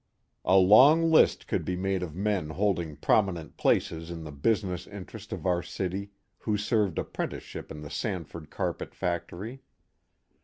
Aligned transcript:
A 0.45 0.55
long 0.57 1.11
list 1.11 1.45
could 1.47 1.63
be 1.63 1.75
made 1.75 2.01
of 2.01 2.15
men 2.15 2.49
holding 2.49 2.95
prominent 2.95 3.55
places 3.55 4.09
in 4.09 4.23
the 4.23 4.31
business 4.31 4.87
interest 4.87 5.31
of 5.31 5.45
our 5.45 5.61
city 5.61 6.09
who 6.39 6.57
served 6.57 6.97
apprenticeship 6.97 7.69
in 7.69 7.81
the 7.83 7.89
Sanford 7.91 8.49
carpet 8.49 8.95
factory. 8.95 9.61